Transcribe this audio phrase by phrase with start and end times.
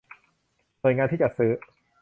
[0.81, 1.51] หน่วยงานที่จัดซื้อ